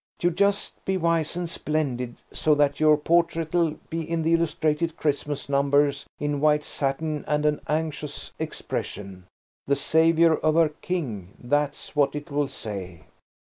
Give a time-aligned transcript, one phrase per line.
[0.19, 5.47] You just be wise and splendid, so that your portrait'll be in the illustrated Christmas
[5.47, 9.27] numbers in white satin and an anxious expression.
[9.67, 13.01] 'The saviour of her King'–that's what it'll say."